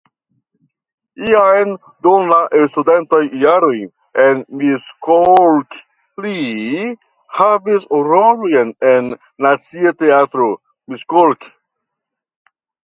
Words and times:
Jam 1.31 1.73
dum 2.07 2.31
la 2.31 2.37
studentaj 2.69 3.19
jaroj 3.43 3.75
en 4.23 4.41
Miskolc 4.61 5.77
li 6.25 6.39
havis 7.41 7.87
rolojn 8.09 8.73
en 8.95 9.13
Nacia 9.49 9.95
Teatro 10.03 10.49
(Miskolc). 10.95 11.49